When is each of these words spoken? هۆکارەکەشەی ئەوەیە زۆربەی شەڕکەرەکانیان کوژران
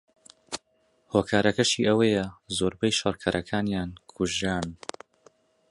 هۆکارەکەشەی 1.13 1.87
ئەوەیە 1.89 2.25
زۆربەی 2.57 2.95
شەڕکەرەکانیان 2.99 3.89
کوژران 4.11 4.69